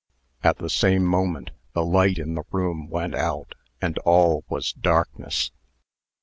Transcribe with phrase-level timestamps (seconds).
[0.43, 5.51] At the same moment, the light in the room went out, and all was darkness.